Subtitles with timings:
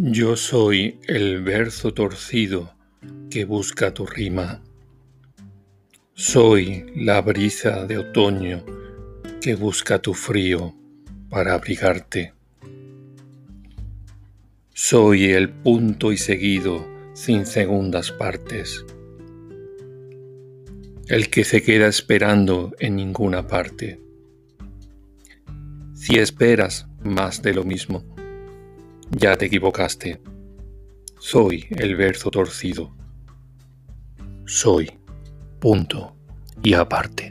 [0.00, 2.72] Yo soy el verso torcido
[3.30, 4.62] que busca tu rima.
[6.14, 8.64] Soy la brisa de otoño
[9.40, 10.72] que busca tu frío
[11.28, 12.32] para abrigarte.
[14.72, 18.86] Soy el punto y seguido sin segundas partes.
[21.08, 24.00] El que se queda esperando en ninguna parte.
[25.92, 28.04] Si esperas más de lo mismo,
[29.10, 30.20] ya te equivocaste.
[31.18, 32.94] Soy el verso torcido.
[34.46, 34.90] Soy
[35.58, 36.16] punto
[36.62, 37.27] y aparte.